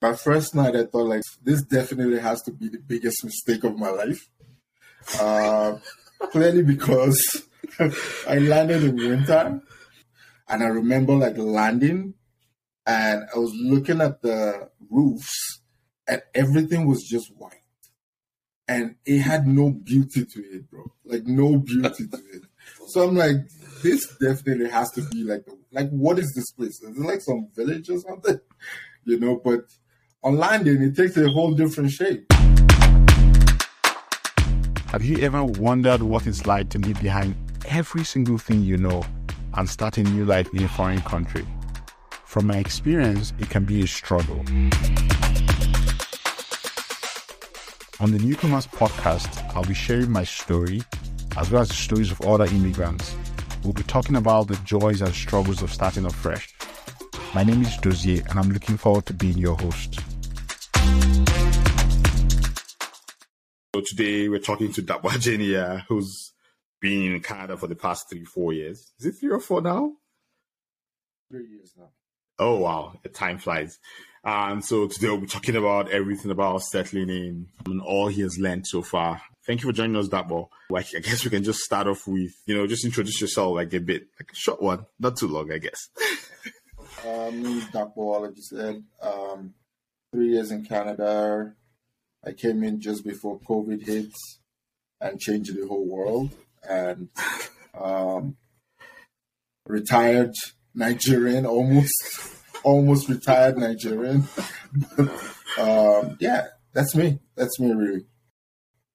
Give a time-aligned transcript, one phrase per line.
[0.00, 3.78] my first night, I thought like this definitely has to be the biggest mistake of
[3.78, 4.28] my life.
[5.18, 5.76] Uh,
[6.30, 7.46] clearly because
[8.28, 9.60] I landed in winter,
[10.48, 12.14] and I remember like landing,
[12.86, 15.60] and I was looking at the roofs,
[16.06, 17.62] and everything was just white,
[18.68, 20.92] and it had no beauty to it, bro.
[21.04, 22.42] Like no beauty to it.
[22.88, 23.36] So I'm like,
[23.82, 26.82] this definitely has to be like, like what is this place?
[26.82, 28.40] Is it like some village or something?
[29.08, 29.60] You know, but
[30.22, 32.30] on landing, it takes a whole different shape.
[34.88, 37.36] Have you ever wondered what it's like to leave behind
[37.66, 39.04] every single thing you know
[39.54, 41.46] and start a new life in a foreign country?
[42.24, 44.38] From my experience, it can be a struggle.
[47.98, 50.82] On the Newcomers podcast, I'll be sharing my story
[51.36, 53.14] as well as the stories of other immigrants.
[53.64, 56.55] We'll be talking about the joys and struggles of starting afresh.
[57.34, 60.00] My name is Dozier, and I'm looking forward to being your host.
[63.74, 66.32] So today we're talking to Dapo Ajeniya, who's
[66.80, 68.92] been in Canada for the past three, four years.
[68.98, 69.92] Is it three or four now?
[71.30, 71.90] Three years now.
[72.38, 73.78] Oh wow, the time flies.
[74.24, 78.38] And so today we'll be talking about everything about settling in and all he has
[78.38, 79.20] learned so far.
[79.46, 80.48] Thank you for joining us, Dapo.
[80.68, 83.72] Like, I guess we can just start off with, you know, just introduce yourself like
[83.72, 85.88] a bit, like a short one, not too long, I guess.
[87.06, 89.54] um, Dapo, like you said, um,
[90.12, 91.54] three years in Canada.
[92.24, 94.12] I came in just before COVID hit
[95.00, 96.30] and changed the whole world.
[96.68, 97.08] And
[97.78, 98.36] um,
[99.66, 100.32] retired
[100.74, 101.92] Nigerian, almost
[102.64, 104.24] almost retired Nigerian.
[105.58, 107.20] um, yeah, that's me.
[107.36, 108.06] That's me, really.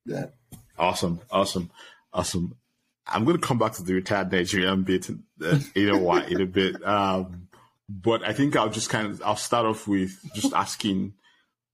[0.05, 0.25] Yeah.
[0.77, 1.69] Awesome, awesome,
[2.11, 2.55] awesome.
[3.07, 5.09] I'm going to come back to the retired Nigerian bit
[5.43, 6.83] uh, in a while, in a bit.
[6.85, 7.47] Um,
[8.00, 11.14] but I think I'll just kind of I'll start off with just asking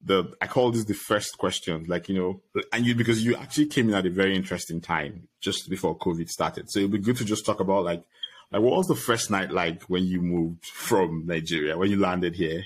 [0.02, 3.68] the I call this the first question, like you know, and you because you actually
[3.68, 6.72] came in at a very interesting time just before COVID started.
[6.72, 8.04] So it'd be good to just talk about like
[8.52, 12.36] like what was the first night like when you moved from Nigeria when you landed
[12.36, 12.66] here.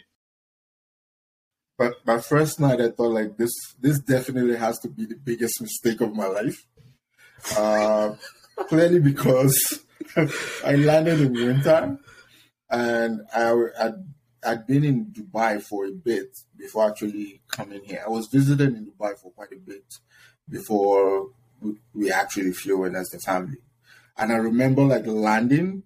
[1.78, 3.51] But my first night, I thought like this.
[3.79, 6.66] This definitely has to be the biggest mistake of my life.
[7.57, 8.13] Uh,
[8.67, 9.84] clearly because
[10.63, 11.97] I landed in winter,
[12.71, 13.91] and I, I
[14.43, 18.03] I'd been in Dubai for a bit before actually coming here.
[18.05, 19.93] I was visiting in Dubai for quite a bit
[20.49, 21.29] before
[21.93, 23.59] we actually flew in as the family.
[24.17, 25.83] And I remember like landing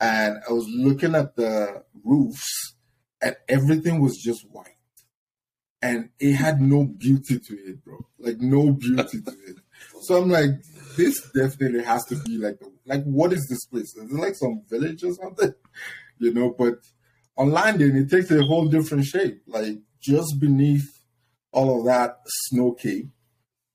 [0.00, 2.74] and I was looking at the roofs
[3.22, 4.72] and everything was just white.
[5.80, 8.04] And it had no beauty to it, bro.
[8.18, 9.56] Like no beauty to it.
[10.02, 10.50] So I'm like,
[10.96, 13.94] this definitely has to be like, like what is this place?
[13.94, 15.54] Is it like some village or something?
[16.18, 16.78] You know, but
[17.36, 19.42] on landing, it takes a whole different shape.
[19.46, 20.86] Like just beneath
[21.52, 23.08] all of that snow cape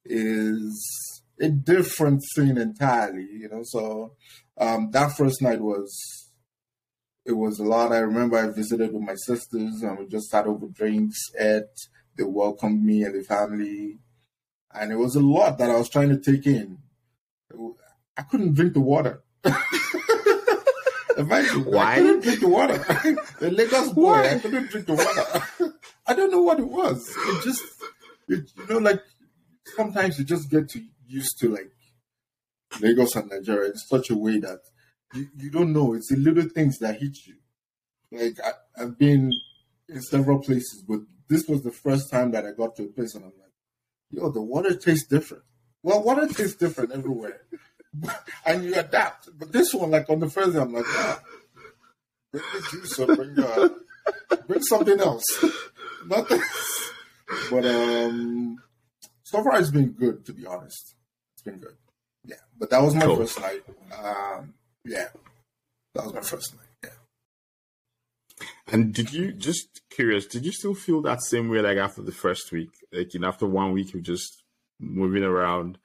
[0.05, 3.61] is a different scene entirely, you know.
[3.63, 4.15] So
[4.57, 5.91] um, that first night was
[7.25, 7.91] it was a lot.
[7.91, 11.65] I remember I visited with my sisters and we just had over drinks, ate,
[12.17, 13.99] they welcomed me and the family.
[14.73, 16.79] And it was a lot that I was trying to take in.
[18.17, 19.23] I couldn't drink the water.
[21.21, 21.93] Imagine, Why?
[21.93, 22.77] I couldn't drink the water.
[23.39, 24.29] the Lagos boy, Why?
[24.29, 25.73] I couldn't drink the water.
[26.07, 27.07] I don't know what it was.
[27.15, 27.63] It just,
[28.27, 29.01] it, you know, like
[29.75, 31.71] sometimes you just get to used to like
[32.79, 34.59] Lagos and Nigeria in such a way that
[35.13, 35.93] you, you don't know.
[35.93, 37.35] It's the little things that hit you.
[38.11, 39.31] Like I, I've been
[39.89, 43.15] in several places, but this was the first time that I got to a place
[43.15, 43.51] and I'm like,
[44.09, 45.43] yo, the water tastes different.
[45.83, 47.41] Well, water tastes different everywhere.
[48.45, 49.29] and you adapt.
[49.37, 51.21] But this one, like on the first day, I'm like, ah,
[52.31, 53.69] bring the juice or bring uh,
[54.47, 55.25] bring something else.
[56.07, 56.41] Nothing.
[57.49, 58.57] But um,
[59.23, 60.95] so far it's been good to be honest.
[61.33, 61.75] It's been good.
[62.25, 63.17] Yeah, but that was my cool.
[63.17, 63.63] first night.
[63.97, 64.53] Um,
[64.85, 65.07] yeah,
[65.93, 66.67] that was my first night.
[66.83, 68.45] Yeah.
[68.73, 70.25] And did you just curious?
[70.25, 72.71] Did you still feel that same way like after the first week?
[72.91, 74.43] Like, you know, after one week of just
[74.79, 75.77] moving around,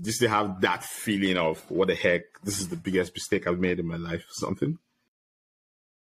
[0.00, 3.58] just to have that feeling of what the heck, this is the biggest mistake I've
[3.58, 4.78] made in my life, or something?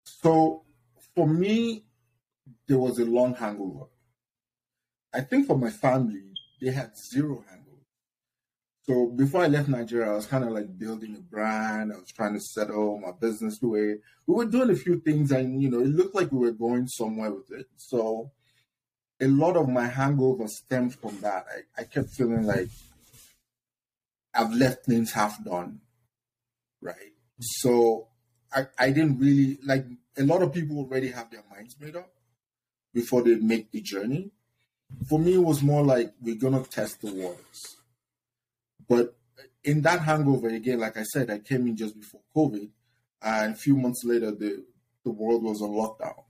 [0.03, 0.63] So
[1.15, 1.83] for me,
[2.67, 3.85] there was a long hangover.
[5.13, 7.67] I think for my family, they had zero hangover.
[8.83, 11.93] So before I left Nigeria, I was kind of like building a brand.
[11.93, 13.97] I was trying to settle my business way
[14.27, 16.87] we were doing a few things, and you know, it looked like we were going
[16.87, 17.67] somewhere with it.
[17.75, 18.31] So
[19.19, 21.45] a lot of my hangover stemmed from that.
[21.77, 22.69] I, I kept feeling like
[24.33, 25.81] I've left things half done,
[26.81, 27.13] right?
[27.39, 28.07] So
[28.53, 29.85] I, I didn't really like
[30.17, 32.11] a lot of people already have their minds made up.
[32.93, 34.31] before they make the journey.
[35.07, 37.77] For me, it was more like we're gonna test the waters.
[38.87, 39.15] But
[39.63, 42.69] in that hangover again, like I said, I came in just before COVID,
[43.21, 44.65] and a few months later, the
[45.03, 46.23] the world was on lockdown.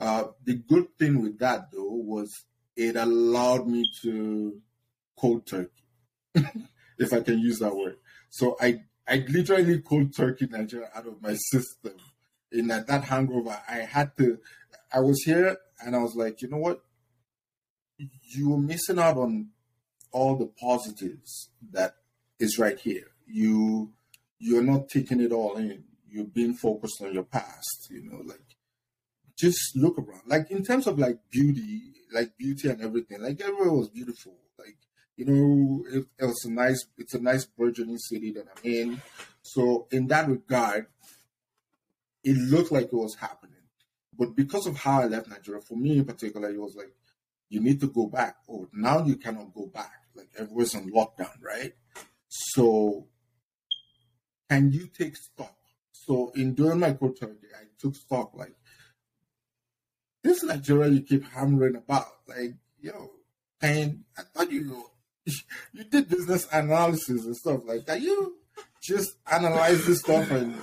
[0.00, 2.30] Uh, the good thing with that though was
[2.76, 4.60] it allowed me to
[5.18, 5.84] cold turkey,
[6.98, 7.96] if I can use that word.
[8.30, 11.94] So I I literally cold turkey Nigeria out of my system.
[12.52, 14.38] In that, that hangover, I had to.
[14.92, 16.82] I was here and I was like, you know what?
[17.98, 19.48] You're missing out on
[20.12, 21.96] all the positives that
[22.38, 23.08] is right here.
[23.26, 23.92] You
[24.38, 25.84] you're not taking it all in.
[26.08, 27.88] You're being focused on your past.
[27.90, 28.56] You know, like
[29.36, 30.22] just look around.
[30.26, 33.20] Like in terms of like beauty, like beauty and everything.
[33.20, 34.36] Like everywhere was beautiful.
[34.58, 34.76] Like
[35.16, 36.84] you know, it, it was a nice.
[36.98, 39.02] It's a nice burgeoning city that I'm in.
[39.42, 40.86] So in that regard,
[42.24, 43.54] it looked like it was happening.
[44.16, 46.92] But because of how I left Nigeria, for me in particular, it was like,
[47.48, 48.36] you need to go back.
[48.48, 49.92] Oh, now you cannot go back.
[50.14, 51.74] Like everyone's on lockdown, right?
[52.28, 53.06] So,
[54.48, 55.56] can you take stock?
[55.92, 58.32] So, in doing my turkey, I took stock.
[58.34, 58.54] Like,
[60.22, 63.10] this Nigeria you keep hammering about, like, yo,
[63.60, 64.90] and I thought you
[65.72, 68.00] you did business analysis and stuff like that.
[68.00, 68.36] You
[68.82, 70.56] just analyze this stuff and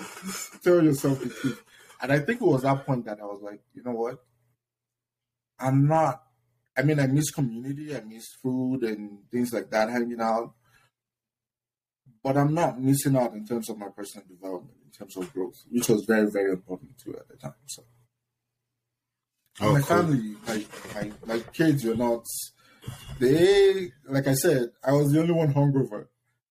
[0.64, 1.64] tell yourself the truth.
[2.02, 4.24] And I think it was that point that I was like, you know what?
[5.60, 6.24] I'm not.
[6.78, 10.54] I mean, I miss community, I miss food and things like that, hanging out.
[12.24, 15.64] But I'm not missing out in terms of my personal development, in terms of growth,
[15.70, 17.54] which was very, very important too at the time.
[17.66, 17.84] So,
[19.60, 19.98] oh, my cool.
[19.98, 22.26] family, my, my my kids, were not.
[23.20, 26.08] They, like I said, I was the only one hungover.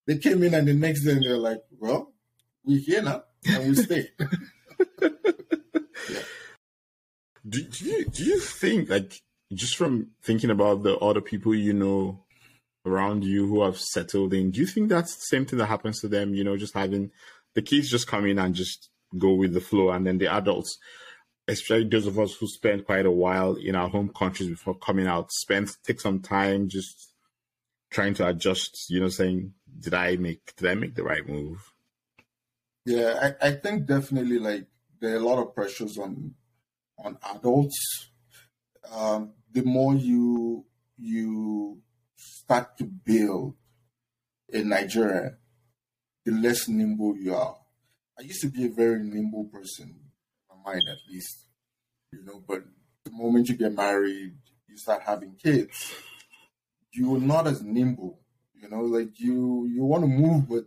[0.06, 2.12] They came in and the next day they're like, "Well,
[2.65, 4.09] we're here now, and we stay."
[7.49, 9.21] do, do you do you think like
[9.53, 12.25] just from thinking about the other people you know
[12.87, 16.00] around you who have settled in, do you think that's the same thing that happens
[16.00, 16.35] to them?
[16.35, 17.11] You know, just having
[17.55, 20.79] the kids just come in and just go with the flow, and then the adults,
[21.50, 25.06] especially those of us who spent quite a while in our home countries before coming
[25.06, 27.12] out, spend take some time just
[27.91, 28.87] trying to adjust.
[28.88, 31.73] You know, saying, "Did I make did I make the right move?"
[32.87, 34.67] Yeah, I, I think definitely like
[35.00, 36.35] there are a lot of pressures on
[36.99, 38.11] on adults.
[38.91, 40.64] Um, the more you
[40.97, 41.81] you
[42.17, 43.55] start to build
[44.49, 45.37] in Nigeria,
[46.25, 47.56] the less nimble you are.
[48.19, 50.10] I used to be a very nimble person,
[50.76, 51.46] at least,
[52.12, 52.43] you know.
[52.46, 52.64] But
[53.05, 54.34] the moment you get married,
[54.69, 55.94] you start having kids,
[56.93, 58.20] you are not as nimble.
[58.55, 60.67] You know, like you you want to move, but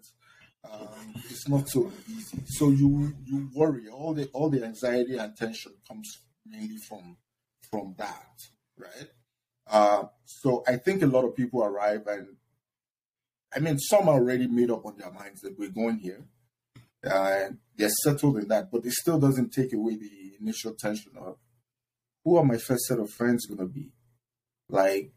[0.69, 2.39] um, it's not so easy.
[2.45, 3.89] So you you worry.
[3.89, 7.17] All the all the anxiety and tension comes mainly from
[7.69, 8.39] from that,
[8.77, 9.09] right?
[9.67, 12.35] Uh, so I think a lot of people arrive and
[13.55, 16.25] I mean some already made up on their minds that we're going here.
[17.03, 21.37] Uh, they're settled in that, but it still doesn't take away the initial tension of
[22.23, 23.91] who are my first set of friends gonna be?
[24.69, 25.11] Like,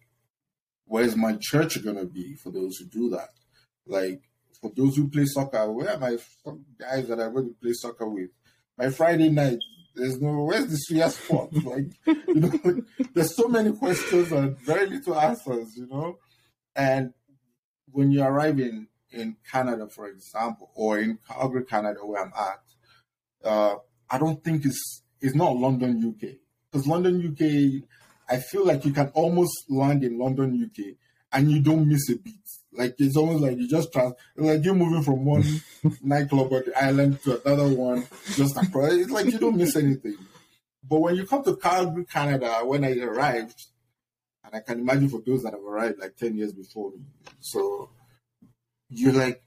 [0.84, 3.30] where's my church gonna be for those who do that?
[3.86, 4.22] Like,
[4.60, 6.16] for those who play soccer, where are my
[6.78, 8.30] guys that I'm going to play soccer with?
[8.76, 9.58] My Friday night,
[9.94, 11.52] there's no where's the Suya spot?
[11.64, 11.92] like
[12.26, 12.82] you know,
[13.14, 16.18] there's so many questions and very little answers, you know.
[16.74, 17.14] And
[17.90, 23.48] when you arrive in in Canada, for example, or in Calgary, Canada, where I'm at,
[23.48, 23.76] uh,
[24.10, 26.36] I don't think it's it's not London, UK.
[26.70, 27.88] Because London, UK,
[28.28, 30.96] I feel like you can almost land in London, UK,
[31.32, 32.34] and you don't miss a beat.
[32.72, 35.44] Like it's almost like you just trans like you're moving from one
[36.02, 38.92] nightclub on the island to another one just across.
[38.92, 40.16] It's like you don't miss anything.
[40.88, 43.66] But when you come to Calgary, Canada, when I arrived,
[44.44, 47.00] and I can imagine for those that have arrived like ten years before me,
[47.40, 47.90] so
[48.88, 49.42] you're like,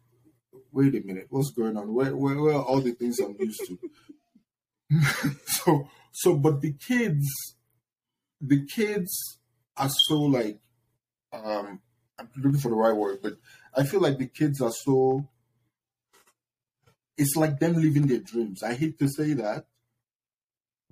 [0.71, 1.93] wait a minute, what's going on?
[1.93, 3.79] Where where, where are all the things I'm used to?
[5.45, 7.27] so so but the kids
[8.41, 9.37] the kids
[9.77, 10.59] are so like
[11.31, 11.79] um
[12.19, 13.37] I'm looking for the right word, but
[13.75, 15.27] I feel like the kids are so.
[17.17, 18.63] It's like them living their dreams.
[18.63, 19.65] I hate to say that,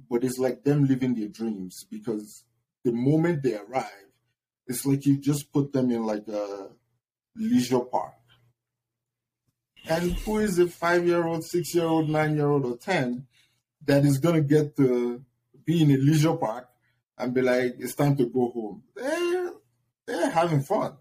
[0.10, 2.44] but it's like them living their dreams because
[2.84, 4.12] the moment they arrive,
[4.68, 6.70] it's like you just put them in like a
[7.36, 8.17] leisure park.
[9.90, 13.26] And who is a five year old, six year old, nine year old, or 10
[13.86, 15.24] that is going to get to
[15.66, 16.68] be in a leisure park
[17.18, 18.84] and be like, it's time to go home?
[18.96, 19.52] They're,
[20.06, 20.98] they're having fun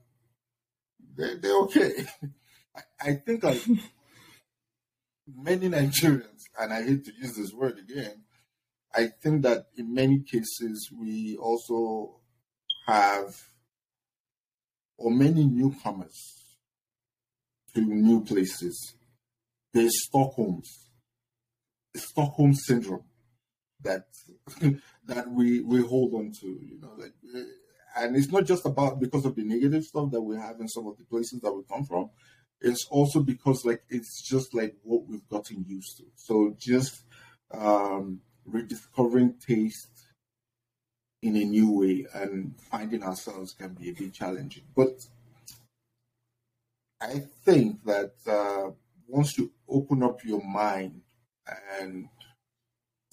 [1.17, 1.93] they're, they're okay.
[2.77, 3.63] I, I think like
[5.37, 8.23] many Nigerians, and I hate to use this word again,
[8.95, 12.21] I think that in many cases we also
[12.87, 13.35] have,
[14.97, 16.36] or many newcomers
[17.77, 18.95] to new places.
[19.73, 20.89] There's Stockholm's,
[21.95, 23.05] Stockholm syndrome
[23.83, 24.07] that
[25.07, 26.47] that we we hold on to.
[26.47, 27.13] You know, like,
[27.97, 30.87] and it's not just about because of the negative stuff that we have in some
[30.87, 32.11] of the places that we come from.
[32.61, 36.05] It's also because like it's just like what we've gotten used to.
[36.17, 37.05] So just
[37.51, 40.07] um, rediscovering taste
[41.23, 44.65] in a new way and finding ourselves can be a bit challenging.
[44.75, 45.07] But
[47.07, 48.71] I think that uh,
[49.07, 51.03] once you open up your mind
[51.81, 52.09] and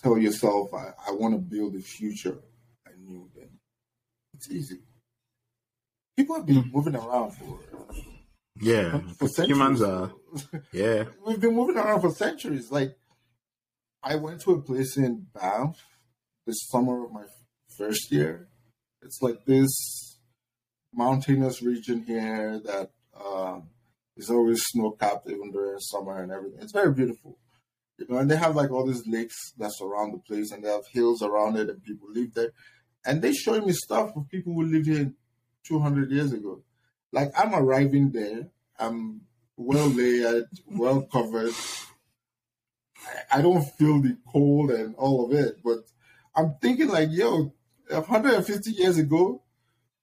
[0.02, 2.40] tell yourself, I, I want to build a future
[2.88, 3.50] anew, then
[4.34, 4.80] it's easy.
[6.18, 6.74] People have been mm.
[6.74, 7.60] moving around for
[8.62, 9.58] yeah for centuries.
[9.58, 10.12] Humans are
[10.72, 11.06] yeah.
[11.26, 12.72] We've been moving around for centuries.
[12.72, 12.96] Like
[14.02, 15.78] I went to a place in Banff
[16.46, 17.24] this summer of my
[17.78, 18.48] first year.
[19.02, 20.18] It's like this
[20.94, 23.70] mountainous region here that um,
[24.16, 26.60] is always snow capped even during summer and everything.
[26.62, 27.38] It's very beautiful.
[27.98, 30.70] You know, and they have like all these lakes that surround the place and they
[30.70, 32.52] have hills around it and people live there.
[33.06, 35.12] And they showing me stuff of people who lived here
[35.68, 36.64] 200 years ago.
[37.12, 38.48] Like I'm arriving there,
[38.80, 39.22] I'm
[39.56, 41.54] well layered, well covered.
[43.32, 45.80] I don't feel the cold and all of it, but
[46.36, 47.54] I'm thinking like, yo,
[47.90, 49.44] 150 years ago,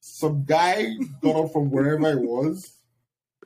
[0.01, 0.87] some guy
[1.23, 2.80] got up from wherever he was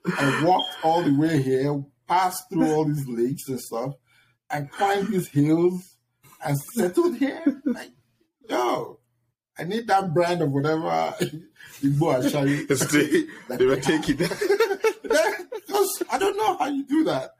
[0.05, 3.95] and walked all the way here, passed through all these lakes and stuff,
[4.51, 5.97] and climbed these hills
[6.45, 7.43] and settled here.
[7.65, 7.91] Like,
[8.49, 9.01] yo,
[9.59, 11.15] I need that brand of whatever
[11.81, 12.67] Igbo Ashari.
[13.49, 14.61] they, they were taking that.
[15.67, 17.31] Because I don't know how you do that.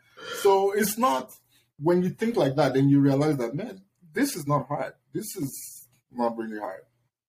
[0.41, 1.31] So it's not,
[1.79, 4.95] when you think like that, then you realize that, man, this is not hard.
[5.13, 6.81] This is not really hard.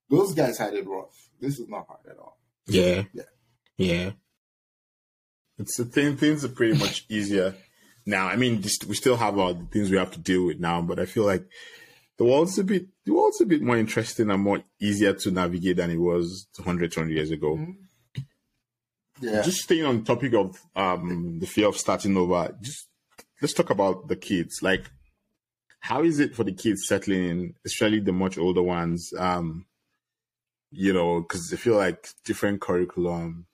[0.10, 1.30] Those guys had it rough.
[1.40, 2.40] This is not hard at all.
[2.68, 3.04] Yeah.
[3.14, 3.24] Yeah.
[3.78, 4.12] Yeah.
[5.58, 7.56] It's the thing, things are pretty much easier
[8.06, 8.28] now.
[8.28, 11.00] I mean, we still have all the things we have to deal with now, but
[11.00, 11.46] I feel like
[12.18, 15.78] the world's a bit, the world's a bit more interesting and more easier to navigate
[15.78, 17.56] than it was 100, 200 years ago.
[17.56, 17.72] Mm-hmm.
[19.22, 19.42] Yeah.
[19.42, 22.88] Just staying on the topic of um, the fear of starting over, just
[23.42, 24.62] let's talk about the kids.
[24.62, 24.90] Like,
[25.80, 29.14] how is it for the kids settling in, especially the much older ones?
[29.18, 29.68] Um,
[30.72, 33.46] you know, because I feel like different curriculum,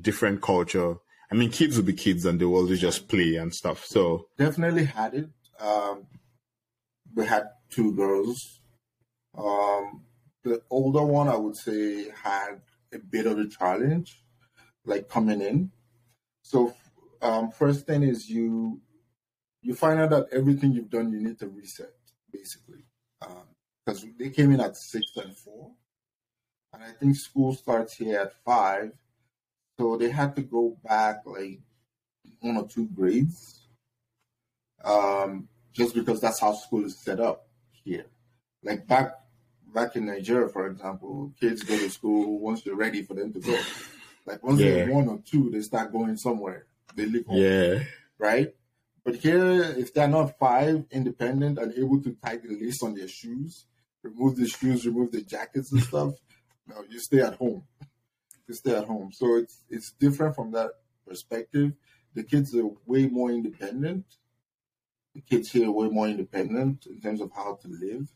[0.00, 0.96] different culture.
[1.30, 3.84] I mean, kids will be kids and they will always just play and stuff.
[3.84, 5.28] So definitely had it.
[5.60, 6.06] Um,
[7.14, 8.60] we had two girls.
[9.36, 10.04] Um,
[10.44, 12.60] the older one, I would say, had
[12.92, 14.22] a bit of a challenge,
[14.84, 15.72] like coming in.
[16.42, 16.74] So,
[17.20, 18.80] um, first thing is you
[19.62, 21.90] you find out that everything you've done, you need to reset,
[22.32, 22.84] basically,
[23.84, 25.72] because um, they came in at six and four,
[26.72, 28.92] and I think school starts here at five,
[29.78, 31.60] so they had to go back like
[32.40, 33.66] one or two grades,
[34.84, 37.46] um, just because that's how school is set up
[37.84, 38.06] here.
[38.62, 39.12] Like back
[39.74, 43.40] back in Nigeria, for example, kids go to school once they're ready for them to
[43.40, 43.58] go.
[44.24, 44.70] Like once yeah.
[44.70, 46.66] they're one or two, they start going somewhere.
[46.94, 47.36] They live home.
[47.36, 47.84] Yeah.
[48.18, 48.54] Right?
[49.04, 53.06] But here, if they're not five, independent, and able to tie the lace on their
[53.06, 53.66] shoes,
[54.02, 56.14] remove the shoes, remove the jackets and stuff,
[56.66, 57.62] no, you stay at home
[58.46, 59.10] to stay at home.
[59.12, 60.70] So it's it's different from that
[61.06, 61.72] perspective.
[62.14, 64.04] The kids are way more independent.
[65.14, 68.08] The kids here are way more independent in terms of how to live.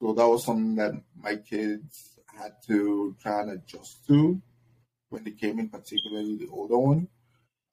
[0.00, 4.40] So that was something that my kids had to try and adjust to
[5.08, 7.08] when they came in, particularly the older one.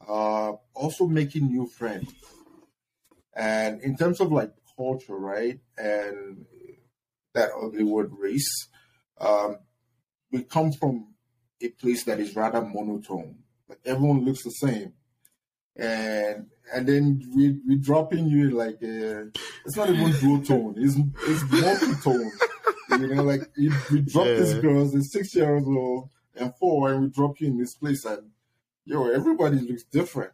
[0.07, 2.11] Uh, also making new friends.
[3.35, 6.45] And in terms of like culture, right, and
[7.33, 8.67] that ugly word race,
[9.19, 9.57] um,
[10.31, 11.14] we come from
[11.61, 13.37] a place that is rather monotone.
[13.67, 14.93] Like everyone looks the same.
[15.75, 19.27] And and then we we dropping you like a,
[19.65, 20.95] it's not even dual tone, it's
[21.27, 22.31] it's multi tone.
[22.91, 24.35] you know, like we drop yeah.
[24.35, 28.05] these girls, they're six years old and four, and we drop you in this place
[28.05, 28.31] and
[28.85, 30.31] yo, everybody looks different.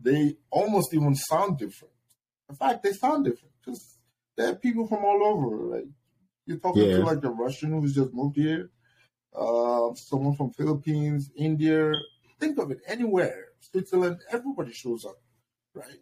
[0.00, 1.92] They almost even sound different.
[2.48, 3.98] In fact, they sound different because
[4.36, 5.56] there are people from all over.
[5.76, 5.88] Like
[6.46, 6.96] you're talking yeah.
[6.96, 8.70] to like a Russian who's just moved here
[9.36, 11.92] uh, someone from Philippines, India.
[12.38, 14.20] Think of it anywhere, Switzerland.
[14.30, 15.20] Everybody shows up,
[15.74, 16.00] right?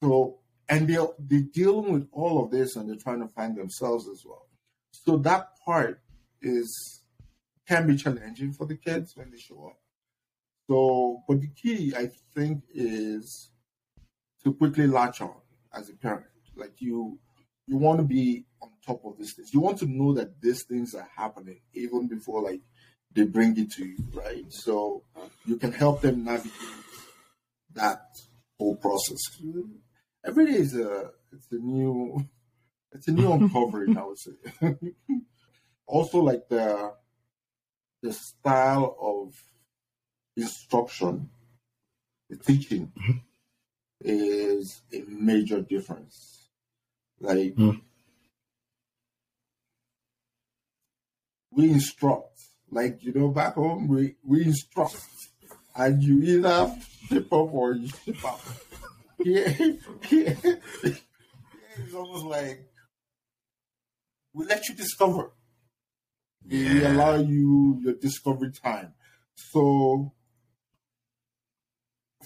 [0.00, 0.38] So
[0.68, 4.22] and they they're dealing with all of this and they're trying to find themselves as
[4.24, 4.46] well.
[4.92, 6.00] So that part
[6.42, 7.02] is
[7.66, 9.78] can be challenging for the kids when they show up.
[10.68, 13.50] So, but the key I think is
[14.44, 15.34] to quickly latch on
[15.74, 16.26] as a parent.
[16.56, 17.18] Like you,
[17.66, 19.52] you want to be on top of these things.
[19.52, 22.62] You want to know that these things are happening even before like
[23.14, 24.44] they bring it to you, right?
[24.50, 25.04] So
[25.44, 26.52] you can help them navigate
[27.74, 28.02] that
[28.58, 29.18] whole process.
[30.24, 32.26] Every day is a it's a new
[32.92, 34.32] it's a new uncovering, I would say.
[35.86, 36.94] also like the
[38.02, 39.34] the style of
[40.36, 41.30] instruction,
[42.30, 42.92] the teaching
[44.00, 46.48] is a major difference.
[47.20, 47.82] Like Mm.
[51.58, 55.04] We instruct, like you know, back home we we instruct,
[55.74, 56.72] and you either
[57.08, 58.40] ship up or you ship out.
[59.20, 59.52] Yeah,
[60.12, 60.36] yeah.
[60.80, 62.70] it's almost like
[64.32, 65.32] we let you discover.
[66.48, 68.92] We allow you your discovery time.
[69.34, 70.12] So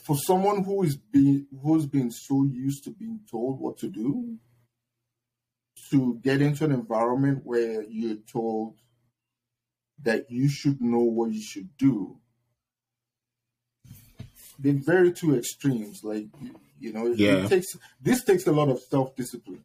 [0.04, 4.36] for someone who is being who's been so used to being told what to do,
[5.90, 8.81] to get into an environment where you're told
[10.02, 12.16] that you should know what you should do,
[14.58, 16.02] they're very two extremes.
[16.04, 16.26] Like
[16.80, 17.44] you, know, Yeah.
[17.44, 19.64] it takes this takes a lot of self discipline.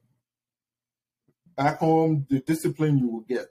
[1.56, 3.48] Back home, the discipline you will get,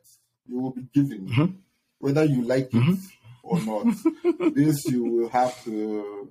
[0.47, 1.57] you will be given, Mhm.
[1.99, 2.99] whether you like it Mhm.
[3.43, 3.87] or not.
[4.55, 6.31] this you will have to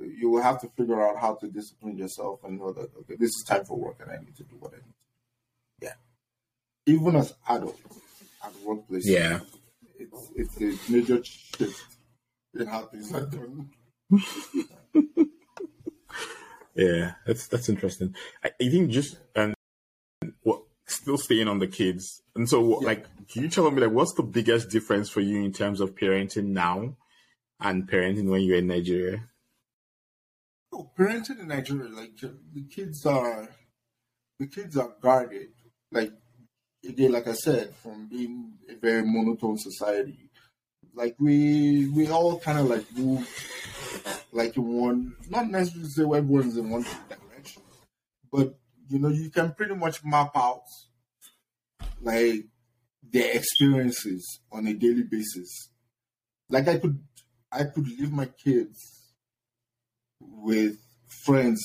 [0.00, 3.28] you will have to figure out how to discipline yourself and know that okay, this
[3.30, 5.86] is time for work and I need to do what I need to do.
[5.86, 5.94] Yeah.
[6.86, 7.80] Even as adults
[8.44, 9.40] at workplace, Yeah.
[9.98, 10.56] it's it's
[10.88, 11.96] a major shift
[12.58, 13.70] in how things are done.
[16.74, 18.14] Yeah, that's that's interesting.
[18.42, 19.54] I, I think just and
[20.42, 22.22] what still staying on the kids.
[22.34, 22.86] And so, Yeah.
[22.86, 25.94] like, can you tell me like what's the biggest difference for you in terms of
[25.94, 26.96] parenting now
[27.60, 29.28] and parenting when you're in Nigeria?
[30.72, 33.48] Oh, parenting in Nigeria, like the kids are
[34.38, 35.48] the kids are guarded.
[35.90, 36.12] Like
[36.86, 40.30] again, like I said, from being a very monotone society,
[40.94, 43.28] like we we all kind of like move
[44.32, 47.62] like in one, not necessarily say everyone's in one direction,
[48.30, 48.54] but
[48.88, 50.64] you know you can pretty much map out
[52.00, 52.44] like
[53.10, 55.70] their experiences on a daily basis.
[56.48, 56.98] Like I could
[57.50, 58.78] I could leave my kids
[60.20, 61.60] with friends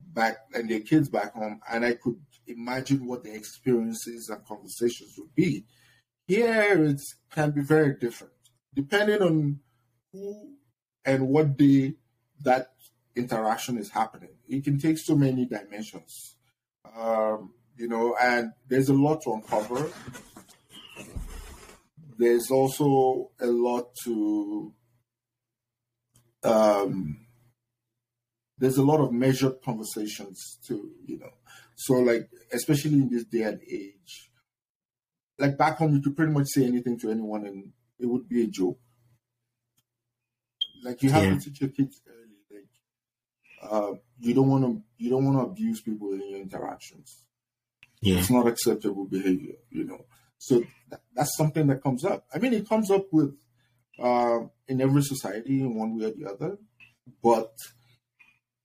[0.00, 5.14] back and their kids back home, and I could imagine what the experiences and conversations
[5.18, 5.64] would be.
[6.26, 8.32] Here, it can be very different,
[8.74, 9.60] depending on
[10.12, 10.54] who
[11.04, 11.94] and what day
[12.42, 12.68] that
[13.14, 14.30] interaction is happening.
[14.48, 16.36] It can take so many dimensions,
[16.96, 19.90] um, you know, and there's a lot to uncover.
[22.16, 24.72] There's also a lot to
[26.44, 27.24] um,
[28.58, 31.32] there's a lot of measured conversations too, you know.
[31.76, 34.30] So like, especially in this day and age,
[35.38, 38.42] like back home, you could pretty much say anything to anyone and it would be
[38.44, 38.78] a joke.
[40.82, 41.34] Like you have Yeah.
[41.34, 42.68] to teach your kids early, like
[43.70, 47.24] uh, you don't want to you don't want to abuse people in your interactions.
[48.02, 48.18] Yeah.
[48.18, 50.04] It's not acceptable behavior, you know.
[50.38, 52.26] So that, that's something that comes up.
[52.34, 53.34] I mean, it comes up with
[53.98, 56.58] uh, in every society in one way or the other,
[57.22, 57.54] but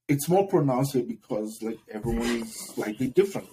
[0.10, 3.48] it's more pronounced here because like everyone is slightly different.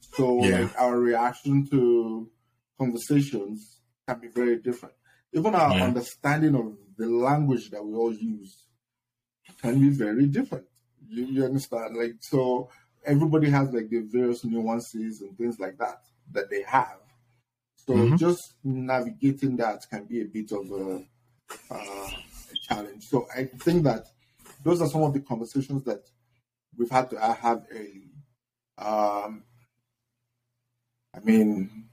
[0.00, 0.60] So Yeah.
[0.60, 2.30] like our reaction to
[2.78, 4.94] conversations can be very different.
[5.32, 5.84] Even our Yeah.
[5.84, 8.66] understanding of the language that we all use
[9.60, 10.66] can be very different.
[11.08, 11.96] You, you understand?
[11.96, 12.68] Like so
[13.04, 16.98] everybody has like the various nuances and things like that that they have.
[17.76, 18.18] So Mhm.
[18.18, 21.04] just navigating that can be a bit of a,
[21.70, 22.10] uh,
[22.52, 23.04] a challenge.
[23.04, 24.06] So I think that
[24.64, 26.02] those are some of the conversations that
[26.76, 28.10] we've had to have early.
[28.78, 29.44] Um,
[31.14, 31.88] I mean,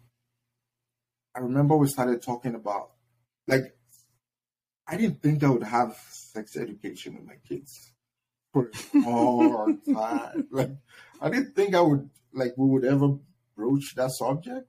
[1.36, 2.92] I remember we started talking about
[3.48, 3.76] like
[4.88, 7.94] I didn't think I would have sex education with my kids
[8.52, 10.48] for a long time.
[10.50, 10.72] Like
[11.22, 13.18] I didn't think I would like we would ever
[13.56, 14.68] broach that subject.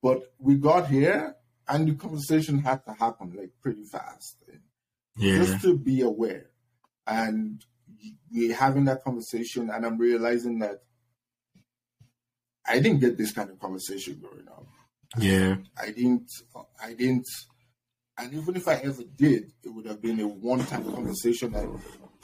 [0.00, 1.34] But we got here
[1.68, 4.36] and the conversation had to happen like pretty fast.
[5.18, 5.38] Yeah.
[5.38, 6.46] Just to be aware.
[7.06, 7.64] And
[8.30, 10.82] we're having that conversation and I'm realizing that
[12.66, 14.66] I didn't get this kind of conversation growing up.
[15.18, 15.56] Yeah.
[15.80, 16.30] I didn't.
[16.82, 17.26] I didn't.
[18.18, 21.52] And even if I ever did, it would have been a one-time conversation.
[21.52, 21.66] That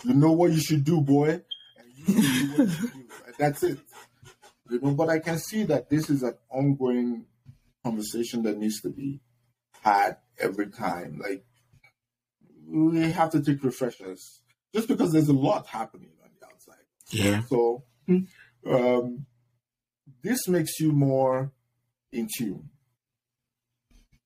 [0.05, 1.41] you know what you should do, boy,
[1.79, 3.01] and you should do what you should do.
[3.27, 3.79] And that's it.
[4.71, 7.27] You know, but I can see that this is an ongoing
[7.85, 9.21] conversation that needs to be
[9.83, 11.21] had every time.
[11.23, 11.47] Like
[12.67, 14.41] we have to take refreshers,
[14.75, 16.85] just because there's a lot happening on the outside.
[17.11, 17.43] Yeah.
[17.49, 17.85] So,
[18.67, 19.27] um,
[20.23, 21.53] this makes you more
[22.13, 22.71] in tune.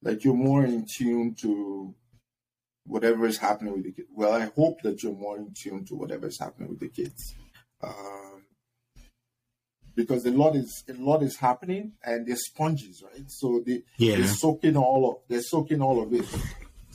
[0.03, 1.95] Like you're more in tune to
[2.85, 4.09] whatever is happening with the kids.
[4.15, 7.35] Well, I hope that you're more in tune to whatever is happening with the kids.
[7.83, 8.45] Um,
[9.95, 13.25] because a lot is a lot is happening and they're sponges, right?
[13.29, 14.17] So they Yeah.
[14.17, 16.25] they're soaking all of they're soaking all of it.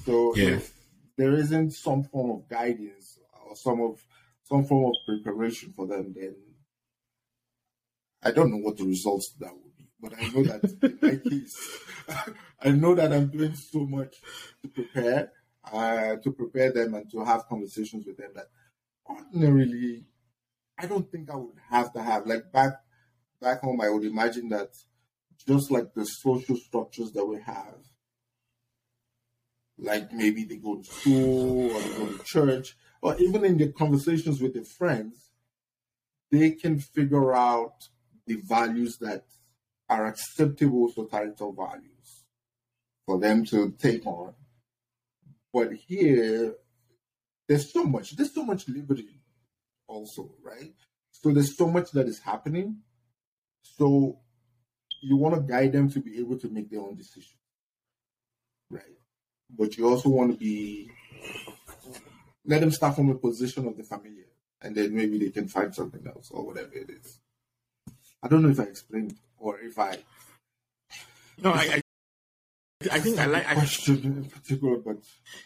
[0.05, 0.55] So Yeah.
[0.55, 0.73] if
[1.17, 3.99] there isn't some form of guidance or some of
[4.43, 6.35] some form of preparation for them, then
[8.21, 9.87] I don't know what the results of that will be.
[9.99, 11.79] But I know that in my case,
[12.61, 14.15] I know that I'm doing so much
[14.61, 15.31] to prepare,
[15.71, 18.47] uh, to prepare them and to have conversations with them that
[19.05, 20.05] ordinarily
[20.77, 22.25] I don't think I would have to have.
[22.25, 22.73] Like back
[23.39, 24.69] back home, I would imagine that
[25.47, 27.77] just like the social structures that we have,
[29.77, 33.71] like maybe they go to school or they go to church, or even in their
[33.71, 35.29] conversations with their friends,
[36.31, 37.89] they can figure out
[38.25, 39.25] the values that
[39.89, 42.23] are acceptable societal values
[43.05, 44.33] for them to take on.
[45.53, 46.55] But here,
[47.47, 49.19] there's so much, there's so much liberty
[49.87, 50.73] also, right?
[51.11, 52.77] So there's so much that is happening.
[53.61, 54.19] So
[55.01, 57.42] you want to guide them to be able to make their own decisions?
[59.57, 60.91] But you also want to be
[62.45, 64.25] let them start from a position of the familiar,
[64.61, 67.19] and then maybe they can find something else or whatever it is.
[68.21, 69.97] I don't know if I explained or if I
[71.41, 71.81] No, I, I,
[72.91, 73.47] I think I like.
[73.47, 74.97] I, question in particular, but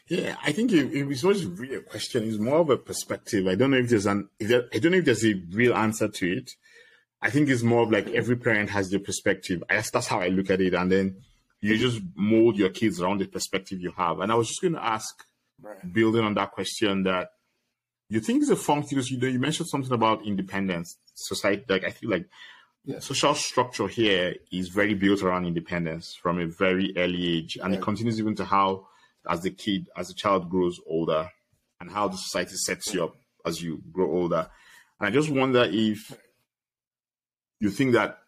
[0.07, 2.23] yeah, I think it, it's not really a question.
[2.23, 3.47] It's more of a perspective.
[3.47, 4.29] I don't know if there's an.
[4.39, 6.51] If there, I don't know if there's a real answer to it.
[7.21, 9.63] I think it's more of like every parent has their perspective.
[9.69, 11.17] I that's how I look at it, and then
[11.61, 14.19] you just mold your kids around the perspective you have.
[14.19, 15.23] And I was just going to ask,
[15.61, 15.93] right.
[15.93, 17.29] building on that question, that
[18.09, 19.01] you think it's a function.
[19.05, 21.65] You know, you mentioned something about independence, society.
[21.67, 22.27] Like I feel like
[22.99, 27.81] social structure here is very built around independence from a very early age, and it
[27.81, 28.87] continues even to how,
[29.29, 31.29] as the kid, as the child grows older,
[31.81, 33.15] and how the society sets you up
[33.45, 34.49] as you grow older.
[34.99, 36.11] And I just wonder if
[37.59, 38.19] you think that,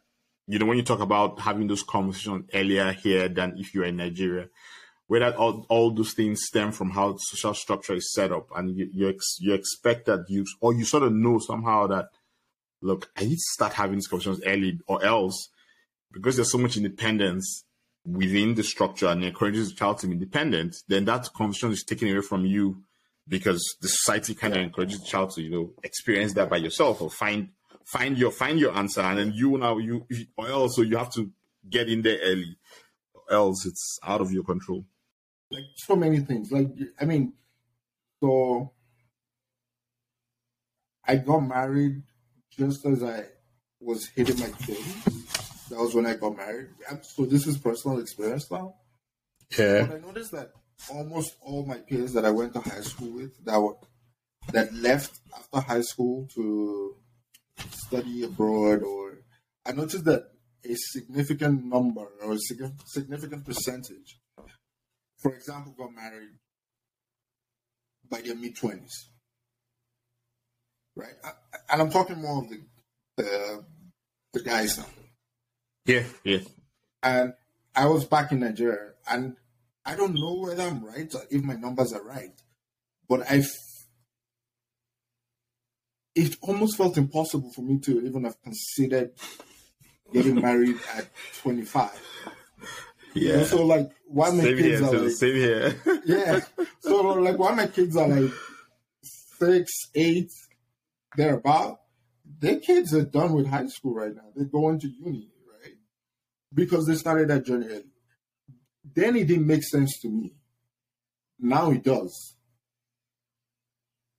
[0.50, 3.98] you know, when you talk about having those conversations earlier here than if you're in
[3.98, 4.48] Nigeria,
[5.06, 8.90] whether all, all those things stem from how social structure is set up, and you
[8.92, 12.10] you, ex, you expect that you or you sort of know somehow that
[12.82, 15.50] look, I need to start having these conversations early, or else,
[16.12, 17.64] because there's so much independence
[18.04, 22.10] within the structure and encourages the child to be independent, then that conversation is taken
[22.10, 22.82] away from you
[23.28, 27.02] because the society kind of encourages the child to, you know, experience that by yourself
[27.04, 27.50] or find
[27.91, 30.06] find your find your answer, and then you now you
[30.38, 31.32] or else so you have to
[31.69, 32.58] get in there early,
[33.13, 34.86] or else it's out of your control.
[35.52, 36.52] like so many things.
[36.52, 36.69] Like
[37.02, 37.34] I mean,
[38.21, 38.71] so
[41.06, 42.04] I got married
[42.52, 43.25] just as I
[43.80, 45.67] was hitting my twenties.
[45.69, 46.69] That was when I got married.
[47.04, 48.75] So this is personal experience now.
[49.49, 50.52] But Yeah, I noticed that
[50.91, 53.75] almost all my peers that I went to high school with that were
[54.52, 56.95] that left after high school to
[57.72, 59.19] study abroad or
[59.65, 60.24] I noticed that
[60.65, 62.38] a significant number or a
[62.86, 64.19] significant percentage,
[65.22, 66.30] for example, got married
[68.10, 69.10] by their mid twenties,
[70.95, 71.13] right?
[71.24, 72.62] I- I- And I'm talking more of the
[73.17, 73.65] the,
[74.34, 74.86] the guys now
[75.86, 76.39] yeah, yeah.
[77.04, 77.34] and
[77.76, 79.36] I was back in Nigeria, and
[79.86, 82.34] I don't know whether I'm right or if my numbers are right,
[83.08, 83.43] but I,
[86.24, 89.12] it almost felt impossible for me to even have considered
[90.14, 91.08] getting married at
[91.42, 91.90] 25.
[93.14, 93.44] Yeah.
[93.44, 94.98] So like, why my Same here, kids are too.
[95.06, 95.76] like, Same here.
[96.06, 96.40] yeah.
[96.82, 98.32] So like, why my kids are like
[99.04, 100.32] six, eight,
[101.16, 101.80] thereabout.
[102.40, 104.30] Their kids are done with high school right now.
[104.36, 105.30] They're going to uni,
[105.62, 105.74] right?
[106.54, 107.86] Because they started that journey early.
[108.96, 110.34] Then it didn't make sense to me.
[111.40, 112.36] Now it does.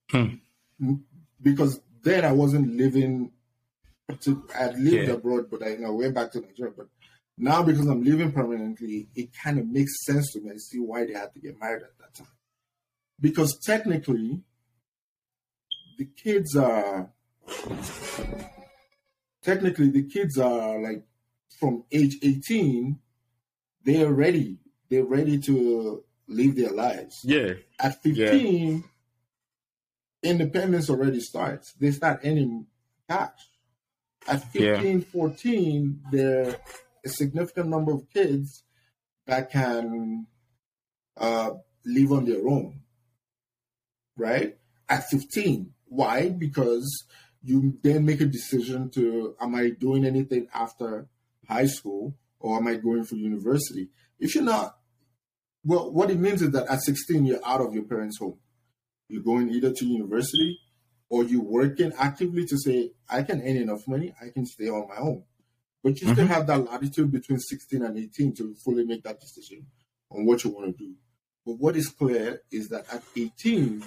[0.09, 0.25] Hmm.
[0.81, 1.01] Mm,
[1.41, 3.31] Because then I wasn't living.
[4.21, 5.13] To, I lived Yeah.
[5.13, 6.73] abroad, but I you know, went back to Nigeria.
[6.75, 6.87] But
[7.37, 10.51] now, because I'm living permanently, it kind of makes sense to me.
[10.51, 12.27] I see why they had to get married at that time.
[13.19, 14.41] Because technically,
[15.97, 17.09] the kids are
[19.41, 21.03] technically the kids are like
[21.59, 22.97] from age 18
[23.83, 24.57] they're ready
[24.89, 28.83] they're ready to live their lives yeah, at 15
[30.23, 31.73] independence already starts.
[31.73, 32.67] They start earning
[33.09, 33.49] cash.
[34.27, 36.55] At 15 14 there are
[37.03, 38.63] a significant number of kids
[39.25, 40.27] that can
[41.17, 41.51] uh,
[41.85, 42.81] live on their own.
[44.15, 44.57] Right?
[44.87, 46.29] At 15 why?
[46.29, 47.03] Because
[47.43, 51.07] you then make a decision to am I doing anything after
[51.47, 53.89] high school or am I going for university?
[54.17, 54.77] If you're not,
[55.65, 58.37] well, what it means is that at 16 you're out of your parents' home.
[59.11, 60.57] You're going either to university
[61.09, 64.87] or you're working actively to say I can earn enough money, I can stay on
[64.87, 65.23] my own.
[65.83, 66.13] But you mm-hmm.
[66.13, 69.65] still have that latitude between 16 and 18 to fully make that decision
[70.11, 70.93] on what you want to do.
[71.45, 73.83] But what is clear is that at 18,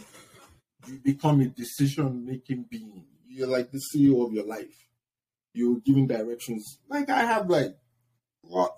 [0.88, 3.06] you become a decision making being.
[3.26, 4.88] You're like the CEO of your life.
[5.54, 6.80] You're giving directions.
[6.90, 7.74] Like I have like
[8.42, 8.76] what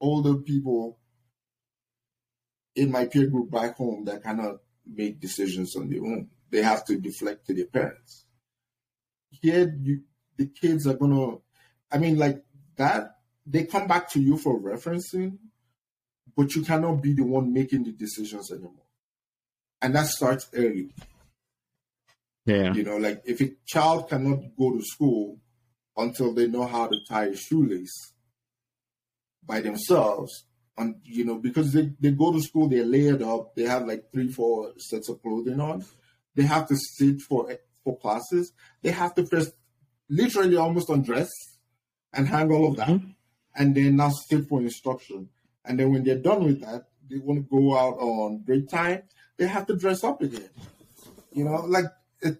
[0.00, 0.98] older people
[2.74, 6.28] in my peer group back home that cannot make decisions on their own.
[6.50, 8.24] They have to deflect to their parents.
[9.30, 10.02] Here you
[10.36, 11.36] the kids are gonna
[11.90, 12.44] I mean like
[12.76, 13.16] that
[13.46, 15.38] they come back to you for referencing,
[16.36, 18.72] but you cannot be the one making the decisions anymore.
[19.82, 20.90] And that starts early.
[22.46, 22.72] Yeah.
[22.72, 25.38] You know, like if a child cannot go to school
[25.96, 28.12] until they know how to tie a shoelace
[29.44, 30.44] by themselves,
[30.76, 34.10] and you know, because they, they go to school, they're layered up, they have like
[34.12, 35.84] three, four sets of clothing on.
[36.34, 38.52] They have to sit for for classes.
[38.82, 39.52] They have to first
[40.08, 41.30] literally almost undress
[42.12, 43.10] and hang all of that, mm-hmm.
[43.56, 45.28] and then now sit for instruction.
[45.64, 49.02] And then when they're done with that, they want to go out on break time.
[49.36, 50.50] They have to dress up again.
[51.32, 51.86] You know, like
[52.20, 52.38] it,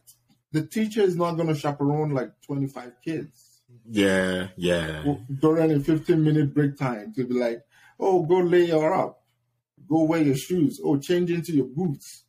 [0.53, 3.63] the teacher is not going to chaperone like 25 kids.
[3.89, 5.05] Yeah, yeah.
[5.41, 7.63] During a 15 minute break time to be like,
[7.99, 9.23] oh, go lay her up.
[9.89, 10.81] Go wear your shoes.
[10.83, 12.25] Oh, change into your boots.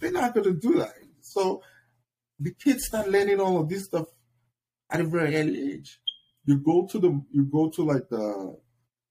[0.00, 0.94] They're not going to do that.
[1.20, 1.62] So
[2.38, 4.06] the kids start learning all of this stuff
[4.90, 6.00] at a very early age
[6.46, 8.56] you go to the you go to like the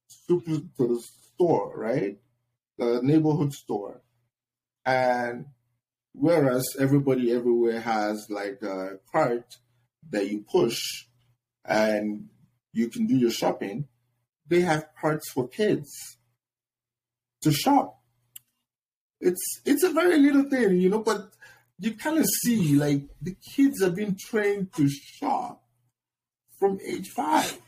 [0.08, 2.18] super to the store, right?
[2.78, 4.02] The neighborhood store.
[4.86, 5.46] And
[6.14, 9.58] whereas everybody everywhere has like a cart
[10.10, 11.06] that you push
[11.66, 12.28] and
[12.74, 13.88] you can do your shopping,
[14.47, 15.89] they have carts for kids
[17.41, 17.99] to shop.
[19.19, 21.34] It's it's a very little thing, you know, but
[21.79, 25.63] you kind of see like the kids are being trained to shop
[26.60, 27.60] from age five.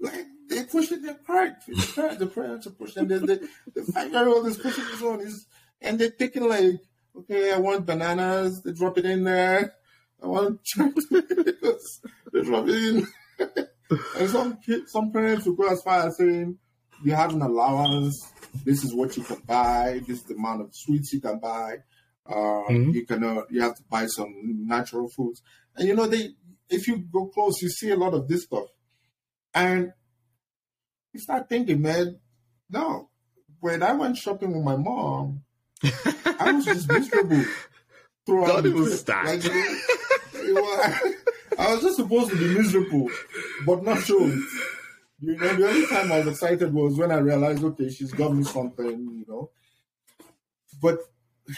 [0.00, 1.54] Like they pushing their cart.
[1.66, 3.08] The parents, are pushing.
[3.08, 5.20] The, the, the five year old is pushing his own.
[5.20, 5.46] He's,
[5.80, 6.80] and they're thinking like,
[7.16, 8.62] okay, I want bananas.
[8.62, 9.74] They drop it in there.
[10.22, 12.00] I want chocolates.
[12.32, 13.06] they drop it
[13.38, 13.66] in.
[13.90, 16.58] And some kids, some parents will go as far as saying,
[17.04, 18.32] you have an allowance.
[18.64, 20.00] This is what you can buy.
[20.06, 21.76] This is the amount of sweets you can buy.
[22.28, 22.32] Uh,
[22.68, 22.90] mm-hmm.
[22.90, 24.34] You can uh, you have to buy some
[24.66, 25.42] natural foods,
[25.76, 26.30] and you know they
[26.68, 28.66] if you go close, you see a lot of this stuff.
[29.54, 29.92] And
[31.12, 32.18] you start thinking, man,
[32.70, 33.10] no.
[33.60, 35.42] When I went shopping with my mom,
[35.82, 37.44] I was just miserable
[38.26, 39.24] throughout Don't the trip.
[39.24, 41.14] Like, it was,
[41.58, 43.10] I was just supposed to be miserable,
[43.64, 44.28] but not sure.
[45.20, 48.34] You know, the only time I was excited was when I realized, okay, she's got
[48.34, 49.50] me something, you know.
[50.80, 50.98] But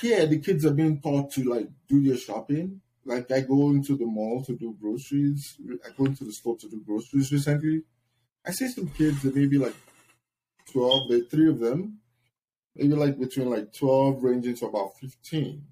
[0.00, 3.96] here, the kids are being taught to like do their shopping like I go into
[3.96, 5.56] the mall to do groceries.
[5.84, 7.82] I go into the store to do groceries recently.
[8.46, 9.74] I see some kids that maybe like
[10.70, 11.08] twelve.
[11.08, 12.00] There three of them,
[12.76, 15.64] maybe like between like twelve, ranging to about fifteen.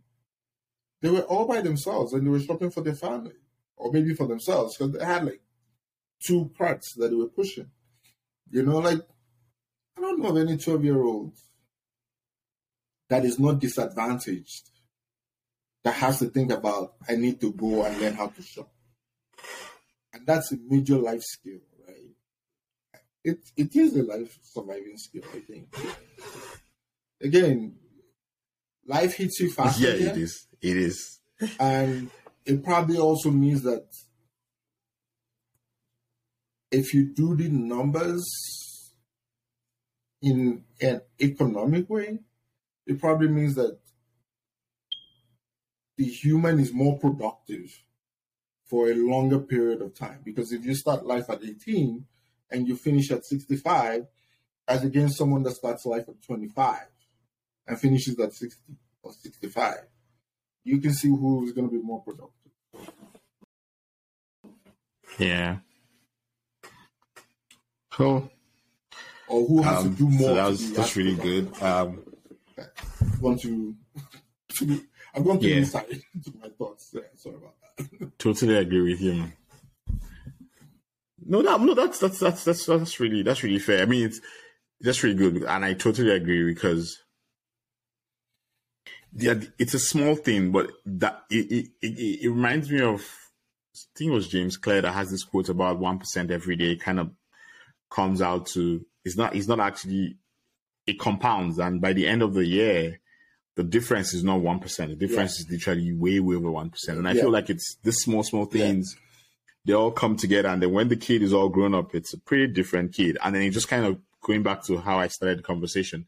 [1.02, 3.34] They were all by themselves and they were shopping for their family
[3.76, 5.40] or maybe for themselves because they had like
[6.24, 7.70] two parts that they were pushing.
[8.50, 9.00] You know, like
[9.96, 11.32] I don't know of any twelve year old
[13.08, 14.70] that is not disadvantaged
[15.84, 18.68] that has to think about I need to go and learn how to shop.
[20.12, 23.00] And that's a major life skill, right?
[23.22, 25.68] It it is a life surviving skill, I think.
[27.22, 27.76] Again,
[28.86, 29.78] life hits you fast.
[29.78, 30.46] Yeah, again, it is.
[30.60, 31.20] It is.
[31.60, 32.10] and
[32.46, 33.86] it probably also means that
[36.70, 38.24] if you do the numbers
[40.22, 42.20] in an economic way,
[42.86, 43.78] it probably means that
[45.96, 47.82] the human is more productive
[48.64, 50.20] for a longer period of time.
[50.24, 52.04] Because if you start life at 18
[52.50, 54.06] and you finish at 65,
[54.68, 56.80] as against someone that starts life at 25
[57.66, 59.74] and finishes at 60 or 65,
[60.66, 62.52] you can see who is going to be more productive.
[65.16, 65.58] Yeah.
[67.92, 68.30] Cool.
[69.28, 70.28] or who has um, to do more.
[70.28, 71.62] So that was that's really good.
[71.62, 72.02] Um,
[72.58, 72.64] I
[73.20, 73.74] want to,
[74.58, 74.82] to
[75.14, 75.56] I'm going to yeah.
[75.56, 76.90] inside to my thoughts.
[76.92, 78.10] Yeah, sorry about that.
[78.18, 79.32] totally agree with you.
[81.24, 81.74] No, no, no.
[81.74, 83.82] That's that's that's that's that's really that's really fair.
[83.82, 84.20] I mean, it's
[84.80, 87.02] that's really good, and I totally agree because
[89.18, 93.98] yeah, it's a small thing, but that it it, it, it reminds me of I
[93.98, 96.76] think it was James Clear that has this quote about one percent every day.
[96.76, 97.10] Kind of
[97.90, 100.16] comes out to it's not it's not actually
[100.86, 103.00] it compounds, and by the end of the year,
[103.54, 104.90] the difference is not one percent.
[104.90, 105.46] The difference yeah.
[105.46, 106.98] is literally way way over one percent.
[106.98, 107.22] And I yeah.
[107.22, 108.94] feel like it's this small small things.
[108.94, 109.02] Yeah.
[109.66, 112.18] They all come together, and then when the kid is all grown up, it's a
[112.18, 113.18] pretty different kid.
[113.22, 116.06] And then it just kind of going back to how I started the conversation.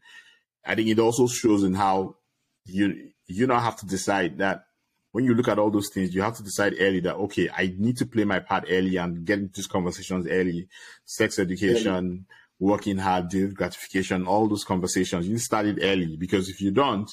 [0.65, 2.15] I think it also shows in how
[2.71, 4.65] you you now have to decide that
[5.11, 7.73] when you look at all those things, you have to decide early that okay, I
[7.77, 10.67] need to play my part early and get into these conversations early.
[11.05, 12.25] Sex education, early.
[12.59, 15.27] working hard, delayed gratification, all those conversations.
[15.27, 17.09] You start it early because if you don't,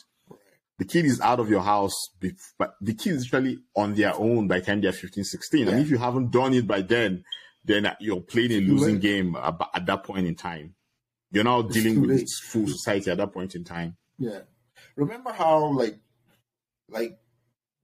[0.79, 2.11] the kid is out of your house,
[2.59, 5.67] but the kid is actually on their own by the time they're 15, 16.
[5.67, 5.73] Yeah.
[5.73, 7.25] And if you haven't done it by then,
[7.65, 10.75] then you're playing a losing game at that point in time.
[11.33, 13.97] You're now it's dealing with full society at that point in time.
[14.19, 14.41] Yeah.
[14.97, 15.99] Remember how like
[16.89, 17.19] like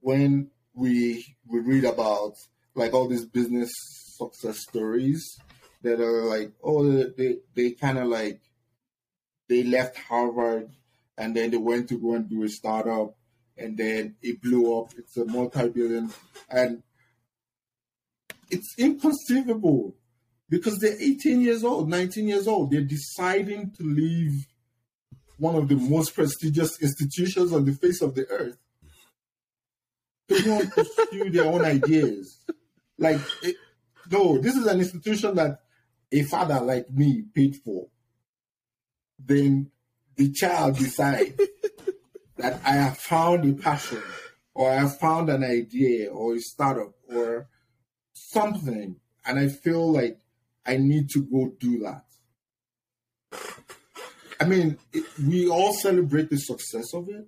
[0.01, 2.33] when we we read about
[2.75, 3.71] like all these business
[4.17, 5.37] success stories
[5.83, 8.41] that are like oh they they kind of like
[9.47, 10.69] they left Harvard
[11.17, 13.15] and then they went to go and do a startup
[13.57, 14.91] and then it blew up.
[14.97, 16.11] It's a multi-billion
[16.49, 16.81] and
[18.49, 19.95] it's inconceivable
[20.49, 22.71] because they're 18 years old, 19 years old.
[22.71, 24.47] They're deciding to leave
[25.43, 28.57] one of the most prestigious institutions on the face of the earth
[30.29, 32.39] to go and pursue their own ideas.
[32.97, 33.57] Like, it,
[34.09, 35.59] no, this is an institution that
[36.13, 37.87] a father like me paid for.
[39.19, 39.69] Then
[40.15, 41.37] the child decides
[42.37, 44.01] that I have found a passion
[44.55, 47.49] or I have found an idea or a startup or
[48.13, 50.19] something, and I feel like
[50.65, 52.05] I need to go do that.
[54.39, 57.27] I mean, it, we all celebrate the success of it,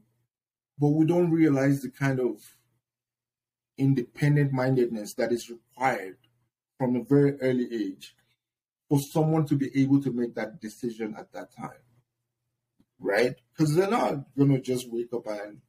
[0.79, 2.37] but we don't realize the kind of
[3.77, 6.17] independent mindedness that is required
[6.77, 8.15] from a very early age
[8.89, 11.71] for someone to be able to make that decision at that time.
[12.99, 13.35] Right?
[13.51, 15.61] Because they're not going to just wake up and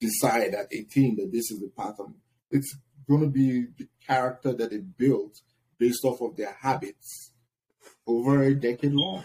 [0.00, 1.98] decide at 18 that this is the path.
[2.50, 2.76] It's
[3.08, 5.40] going to be the character that they built
[5.78, 7.32] based off of their habits
[8.06, 9.24] over a decade long.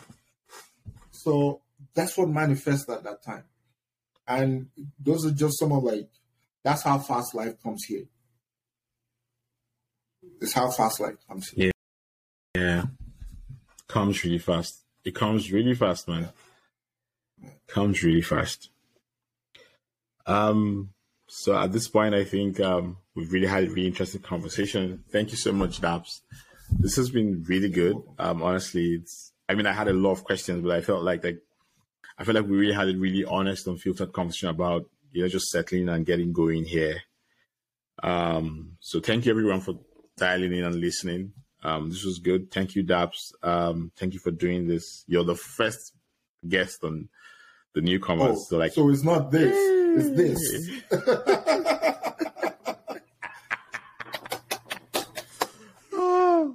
[1.23, 1.61] So
[1.93, 3.43] that's what manifests at that time.
[4.27, 4.67] And
[4.99, 6.09] those are just some of like
[6.63, 8.05] that's how fast life comes here.
[10.41, 11.71] It's how fast life comes here.
[12.55, 12.61] Yeah.
[12.61, 12.83] Yeah.
[13.87, 14.83] Comes really fast.
[15.05, 16.29] It comes really fast, man.
[17.67, 18.69] Comes really fast.
[20.25, 20.89] Um
[21.27, 25.03] so at this point I think um we've really had a really interesting conversation.
[25.09, 26.21] Thank you so much, Daps.
[26.69, 28.01] This has been really good.
[28.19, 31.23] Um honestly it's I mean I had a lot of questions, but I felt like
[31.23, 31.39] like
[32.17, 35.27] I felt like we really had a really honest and filtered conversation about you know,
[35.27, 37.01] just settling and getting going here.
[38.01, 39.75] Um, so thank you everyone for
[40.17, 41.33] dialing in and listening.
[41.63, 42.51] Um, this was good.
[42.51, 43.31] Thank you, Daps.
[43.41, 45.05] Um, thank you for doing this.
[45.07, 45.93] You're the first
[46.47, 47.09] guest on
[47.73, 48.37] the newcomers.
[48.37, 51.59] Oh, so like, so it's not this, it's this.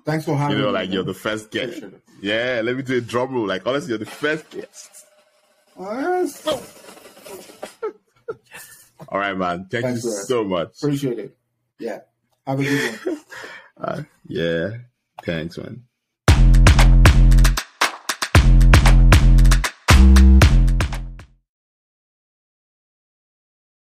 [0.09, 0.63] Thanks for having me.
[0.63, 1.85] You know, like you're the first guest.
[2.23, 3.47] Yeah, let me do a drum roll.
[3.47, 5.05] Like honestly, you're the first guest.
[5.79, 6.47] Yes.
[9.09, 9.67] All right, man.
[9.71, 10.79] Thank Thanks, you so much.
[10.79, 11.37] Appreciate it.
[11.79, 11.99] Yeah.
[12.47, 13.19] Have a good one.
[13.81, 14.71] Uh, yeah.
[15.23, 15.85] Thanks, man.